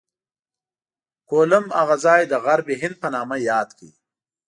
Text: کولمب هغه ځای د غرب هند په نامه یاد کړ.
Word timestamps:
کولمب 1.29 1.67
هغه 1.79 1.95
ځای 2.05 2.21
د 2.27 2.33
غرب 2.45 2.67
هند 2.81 2.95
په 3.01 3.07
نامه 3.15 3.35
یاد 3.51 3.69
کړ. 3.77 3.89